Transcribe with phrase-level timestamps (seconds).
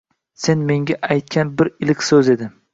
[0.45, 2.53] Sen menga aytgan bir iliq so‘z edi…